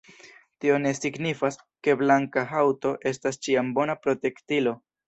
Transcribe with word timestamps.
Tio 0.63 0.77
ne 0.85 0.93
signifas, 0.99 1.59
ke 1.89 1.97
blanka 2.01 2.47
haŭto 2.55 2.95
estas 3.13 3.43
ĉiam 3.47 3.73
bona 3.79 4.03
protektilo. 4.05 4.81